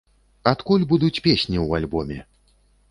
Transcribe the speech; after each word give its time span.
Адкуль 0.51 0.87
будуць 0.93 1.21
песні 1.29 1.57
ў 1.65 1.83
альбоме? 1.83 2.19